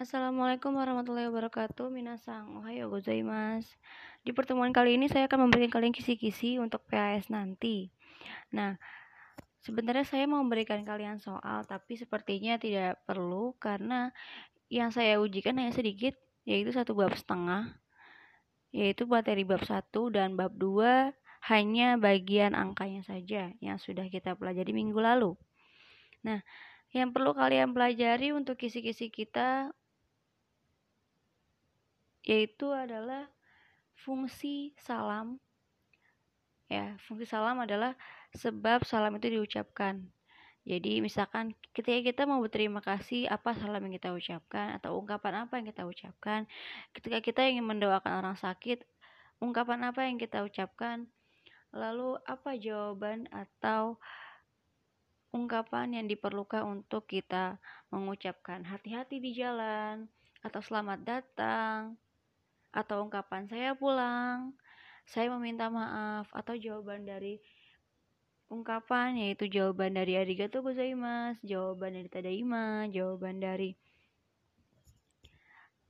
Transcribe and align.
Assalamualaikum 0.00 0.80
warahmatullahi 0.80 1.28
wabarakatuh. 1.28 1.92
Minasang, 1.92 2.56
ohayo 2.56 2.88
gozaimasu 2.88 3.76
Di 4.24 4.32
pertemuan 4.32 4.72
kali 4.72 4.96
ini 4.96 5.12
saya 5.12 5.28
akan 5.28 5.44
memberikan 5.44 5.76
kalian 5.76 5.92
kisi-kisi 5.92 6.56
untuk 6.56 6.80
PAS 6.88 7.28
nanti. 7.28 7.92
Nah, 8.48 8.80
sebenarnya 9.60 10.08
saya 10.08 10.24
mau 10.24 10.40
memberikan 10.40 10.80
kalian 10.88 11.20
soal 11.20 11.68
Tapi 11.68 12.00
sepertinya 12.00 12.56
tidak 12.56 13.04
perlu 13.04 13.52
Karena 13.60 14.08
yang 14.72 14.88
saya 14.88 15.20
ujikan 15.20 15.60
hanya 15.60 15.76
sedikit 15.76 16.16
Yaitu 16.48 16.72
satu 16.72 16.96
bab 16.96 17.12
setengah 17.12 17.68
Yaitu 18.72 19.04
materi 19.04 19.44
bab 19.44 19.60
1 19.60 19.84
dan 20.16 20.32
bab 20.32 20.56
2 20.56 21.12
Hanya 21.52 22.00
bagian 22.00 22.56
angkanya 22.56 23.04
saja 23.04 23.52
Yang 23.60 23.92
sudah 23.92 24.08
kita 24.08 24.32
pelajari 24.32 24.72
minggu 24.72 24.96
lalu. 24.96 25.36
Nah, 26.24 26.40
yang 26.96 27.12
perlu 27.12 27.36
kalian 27.36 27.76
pelajari 27.76 28.32
untuk 28.32 28.56
kisi-kisi 28.56 29.12
kita 29.12 29.76
yaitu 32.24 32.68
adalah 32.72 33.28
fungsi 34.00 34.72
salam. 34.80 35.40
Ya 36.70 36.96
fungsi 37.04 37.26
salam 37.26 37.60
adalah 37.60 37.96
sebab 38.36 38.86
salam 38.86 39.18
itu 39.18 39.40
diucapkan. 39.40 40.06
Jadi 40.68 41.00
misalkan 41.00 41.56
ketika 41.72 41.98
kita 42.04 42.22
mau 42.28 42.38
berterima 42.44 42.84
kasih 42.84 43.24
apa 43.26 43.56
salam 43.56 43.80
yang 43.88 43.96
kita 43.96 44.12
ucapkan 44.12 44.76
atau 44.76 45.00
ungkapan 45.00 45.48
apa 45.48 45.56
yang 45.58 45.66
kita 45.66 45.82
ucapkan? 45.88 46.44
Ketika 46.92 47.18
kita 47.24 47.40
ingin 47.48 47.64
mendoakan 47.64 48.22
orang 48.22 48.36
sakit 48.36 48.84
ungkapan 49.40 49.88
apa 49.88 50.04
yang 50.04 50.20
kita 50.20 50.44
ucapkan? 50.44 51.08
Lalu 51.72 52.20
apa 52.28 52.54
jawaban 52.60 53.24
atau 53.32 53.96
ungkapan 55.32 55.96
yang 55.96 56.06
diperlukan 56.06 56.62
untuk 56.66 57.08
kita 57.08 57.56
mengucapkan? 57.88 58.62
Hati-hati 58.62 59.16
di 59.16 59.32
jalan 59.32 60.06
atau 60.44 60.60
selamat 60.60 60.98
datang 61.02 61.96
atau 62.70 63.06
ungkapan 63.06 63.50
saya 63.50 63.74
pulang, 63.74 64.54
saya 65.06 65.30
meminta 65.34 65.66
maaf 65.70 66.30
atau 66.30 66.54
jawaban 66.54 67.02
dari 67.02 67.42
ungkapan 68.50 69.14
yaitu 69.14 69.46
jawaban 69.46 69.94
dari 69.94 70.18
arigato 70.18 70.62
gozaimasu, 70.62 71.38
jawaban 71.46 71.94
dari 71.98 72.08
tadaima, 72.10 72.86
jawaban 72.90 73.38
dari 73.38 73.78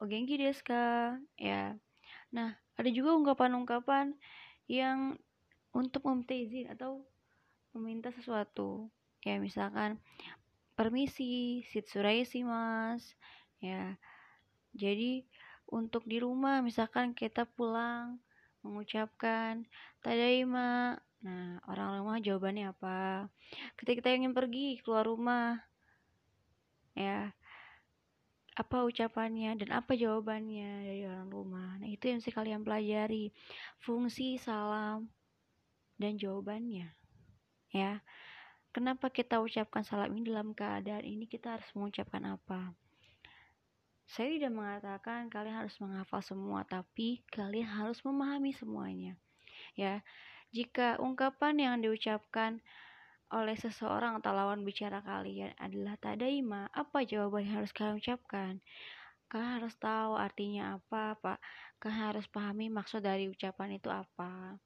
ogenki 0.00 0.40
desu? 0.40 0.72
Ya. 1.36 1.76
Nah, 2.32 2.56
ada 2.76 2.88
juga 2.88 3.16
ungkapan-ungkapan 3.16 4.16
yang 4.68 5.20
untuk 5.76 6.04
meminta 6.08 6.32
izin 6.32 6.72
atau 6.72 7.04
meminta 7.76 8.08
sesuatu. 8.12 8.88
Ya, 9.20 9.36
misalkan 9.36 10.00
permisi, 10.74 11.60
sitsurai 11.68 12.24
mas. 12.44 13.04
Ya. 13.60 14.00
Jadi 14.72 15.28
untuk 15.70 16.02
di 16.04 16.18
rumah 16.18 16.60
misalkan 16.60 17.14
kita 17.14 17.46
pulang 17.46 18.18
mengucapkan 18.60 19.64
tadaima. 20.04 20.98
Nah 21.22 21.60
orang 21.70 22.02
rumah 22.02 22.18
jawabannya 22.20 22.74
apa? 22.74 23.30
Ketika 23.78 24.04
kita 24.04 24.08
ingin 24.18 24.34
pergi 24.34 24.82
keluar 24.82 25.06
rumah 25.06 25.62
ya 26.98 27.32
apa 28.58 28.84
ucapannya 28.84 29.56
dan 29.56 29.70
apa 29.72 29.96
jawabannya 29.96 30.84
dari 30.84 31.02
orang 31.06 31.30
rumah? 31.30 31.78
Nah 31.80 31.88
itu 31.88 32.10
yang 32.10 32.20
mesti 32.20 32.32
kalian 32.34 32.60
pelajari. 32.66 33.32
Fungsi 33.80 34.36
salam 34.36 35.08
dan 35.96 36.18
jawabannya 36.18 36.90
ya. 37.72 38.02
Kenapa 38.70 39.10
kita 39.10 39.42
ucapkan 39.42 39.82
salam 39.82 40.14
ini 40.14 40.30
dalam 40.30 40.54
keadaan 40.54 41.02
ini 41.02 41.26
kita 41.26 41.58
harus 41.58 41.66
mengucapkan 41.74 42.22
apa 42.38 42.70
saya 44.10 44.34
tidak 44.34 44.50
mengatakan 44.50 45.30
kalian 45.30 45.62
harus 45.62 45.78
menghafal 45.78 46.18
semua, 46.18 46.66
tapi 46.66 47.22
kalian 47.30 47.70
harus 47.70 48.02
memahami 48.02 48.50
semuanya. 48.50 49.14
Ya, 49.78 50.02
jika 50.50 50.98
ungkapan 50.98 51.54
yang 51.62 51.74
diucapkan 51.78 52.58
oleh 53.30 53.54
seseorang 53.54 54.18
atau 54.18 54.34
lawan 54.34 54.66
bicara 54.66 54.98
kalian 55.06 55.54
adalah 55.62 55.94
tadaima, 56.02 56.66
apa 56.74 57.06
jawaban 57.06 57.46
yang 57.46 57.62
harus 57.62 57.70
kalian 57.70 58.02
ucapkan? 58.02 58.58
Kalian 59.30 59.62
harus 59.62 59.74
tahu 59.78 60.18
artinya 60.18 60.82
apa, 60.82 61.14
Pak. 61.22 61.38
Kalian 61.78 62.02
harus 62.10 62.26
pahami 62.26 62.66
maksud 62.66 63.06
dari 63.06 63.30
ucapan 63.30 63.78
itu 63.78 63.86
apa. 63.86 64.58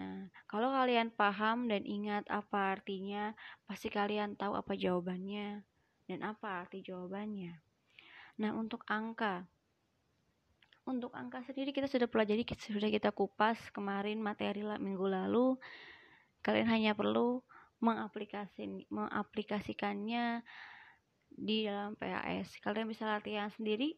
Nah, 0.00 0.32
kalau 0.48 0.72
kalian 0.72 1.12
paham 1.12 1.68
dan 1.68 1.84
ingat 1.84 2.24
apa 2.32 2.80
artinya, 2.80 3.36
pasti 3.68 3.92
kalian 3.92 4.40
tahu 4.40 4.56
apa 4.56 4.72
jawabannya 4.72 5.62
dan 6.08 6.18
apa 6.24 6.64
arti 6.64 6.80
jawabannya. 6.80 7.73
Nah, 8.34 8.50
untuk 8.58 8.82
angka. 8.90 9.46
Untuk 10.84 11.14
angka 11.14 11.40
sendiri 11.46 11.70
kita 11.70 11.86
sudah 11.86 12.10
pelajari, 12.10 12.42
sudah 12.44 12.90
kita 12.90 13.14
kupas 13.14 13.56
kemarin 13.70 14.18
materi 14.20 14.60
minggu 14.60 15.06
lalu. 15.06 15.54
Kalian 16.44 16.68
hanya 16.68 16.92
perlu 16.92 17.40
mengaplikasi, 17.80 18.90
mengaplikasikannya 18.90 20.44
di 21.30 21.64
dalam 21.64 21.96
PAS. 21.96 22.58
Kalian 22.60 22.90
bisa 22.90 23.06
latihan 23.08 23.48
sendiri. 23.54 23.96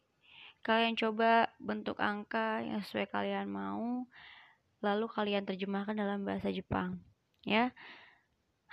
Kalian 0.61 0.95
coba 0.95 1.51
bentuk 1.57 1.97
angka 1.99 2.61
yang 2.61 2.79
sesuai 2.85 3.09
kalian 3.09 3.49
mau, 3.49 4.07
lalu 4.79 5.05
kalian 5.11 5.43
terjemahkan 5.43 5.97
dalam 5.97 6.23
bahasa 6.23 6.53
Jepang. 6.53 7.01
Ya, 7.43 7.71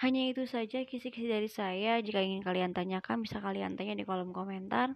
hanya 0.03 0.27
itu 0.29 0.45
saja 0.45 0.83
kisi-kisi 0.87 1.27
dari 1.27 1.51
saya. 1.51 1.99
Jika 1.99 2.21
ingin 2.23 2.43
kalian 2.47 2.77
tanyakan, 2.77 3.23
bisa 3.23 3.39
kalian 3.43 3.75
tanya 3.79 3.95
di 3.95 4.05
kolom 4.07 4.31
komentar 4.31 4.95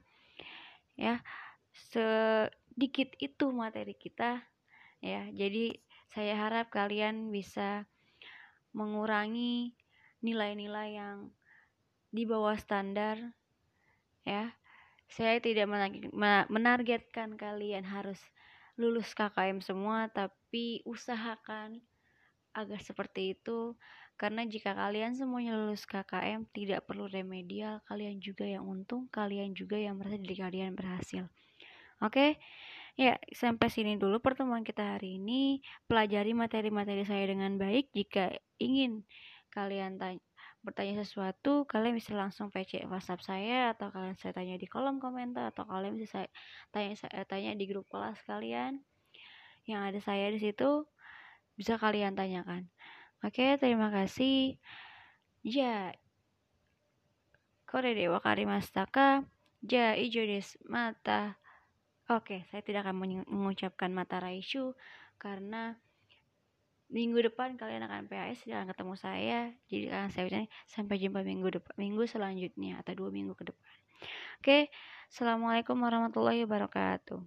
ya 0.98 1.22
sedikit 1.94 3.14
itu 3.22 3.46
materi 3.54 3.94
kita 3.94 4.42
ya. 4.98 5.30
Jadi 5.30 5.78
saya 6.10 6.34
harap 6.34 6.74
kalian 6.74 7.30
bisa 7.30 7.86
mengurangi 8.74 9.78
nilai-nilai 10.20 10.98
yang 10.98 11.30
di 12.10 12.26
bawah 12.26 12.58
standar 12.58 13.16
ya. 14.26 14.52
Saya 15.08 15.40
tidak 15.40 15.72
menargetkan 16.52 17.40
kalian 17.40 17.86
harus 17.86 18.20
lulus 18.76 19.16
KKM 19.16 19.64
semua 19.64 20.12
tapi 20.12 20.84
usahakan 20.84 21.80
agar 22.56 22.80
seperti 22.80 23.36
itu 23.36 23.76
karena 24.18 24.42
jika 24.42 24.74
kalian 24.74 25.14
semuanya 25.14 25.54
lulus 25.54 25.86
KKM, 25.86 26.50
tidak 26.50 26.90
perlu 26.90 27.06
remedial, 27.06 27.78
kalian 27.86 28.18
juga 28.18 28.42
yang 28.42 28.66
untung, 28.66 29.06
kalian 29.14 29.54
juga 29.54 29.78
yang 29.78 29.94
merasa 29.94 30.18
diri 30.18 30.34
kalian 30.34 30.74
berhasil. 30.74 31.30
Oke, 32.02 32.34
ya 32.98 33.14
sampai 33.30 33.70
sini 33.70 33.94
dulu 33.94 34.18
pertemuan 34.18 34.66
kita 34.66 34.98
hari 34.98 35.22
ini. 35.22 35.62
Pelajari 35.86 36.34
materi-materi 36.34 37.06
saya 37.06 37.30
dengan 37.30 37.54
baik. 37.62 37.94
Jika 37.94 38.34
ingin 38.58 39.06
kalian 39.54 40.02
tanya, 40.02 40.18
bertanya 40.66 41.06
sesuatu, 41.06 41.62
kalian 41.70 41.94
bisa 41.94 42.10
langsung 42.18 42.50
PC 42.50 42.90
WhatsApp 42.90 43.22
saya 43.22 43.70
atau 43.70 43.94
kalian 43.94 44.18
saya 44.18 44.34
tanya 44.34 44.58
di 44.58 44.66
kolom 44.66 44.98
komentar 44.98 45.54
atau 45.54 45.62
kalian 45.62 45.94
bisa 45.94 46.26
tanya 46.74 46.98
tanya 47.30 47.54
di 47.54 47.70
grup 47.70 47.86
kelas 47.86 48.18
kalian 48.26 48.82
yang 49.68 49.84
ada 49.86 50.00
saya 50.02 50.32
di 50.34 50.42
situ 50.42 50.88
bisa 51.58 51.74
kalian 51.74 52.14
tanyakan. 52.14 52.70
Oke, 53.26 53.58
terima 53.58 53.90
kasih. 53.90 54.62
Ya. 55.42 55.90
Kore 57.66 57.98
de 57.98 58.06
wakarimashita 58.06 58.86
Ja 59.66 59.98
ijo 59.98 60.22
desu. 60.22 60.62
Mata. 60.70 61.34
Oke, 62.08 62.46
saya 62.48 62.62
tidak 62.62 62.86
akan 62.86 63.26
mengucapkan 63.26 63.90
mata 63.90 64.22
raishu 64.22 64.72
karena 65.18 65.76
minggu 66.88 67.20
depan 67.20 67.60
kalian 67.60 67.84
akan 67.84 68.08
PAS 68.08 68.48
akan 68.48 68.72
ketemu 68.72 68.94
saya 68.96 69.40
jadi 69.68 69.92
akan 69.92 70.08
saya 70.08 70.24
ucapkan 70.24 70.48
sampai 70.64 70.96
jumpa 70.96 71.20
minggu 71.20 71.60
depan 71.60 71.74
minggu 71.76 72.08
selanjutnya 72.08 72.80
atau 72.80 72.96
dua 72.96 73.10
minggu 73.12 73.36
ke 73.36 73.52
depan 73.52 73.76
oke 74.40 74.58
assalamualaikum 75.12 75.76
warahmatullahi 75.76 76.48
wabarakatuh 76.48 77.20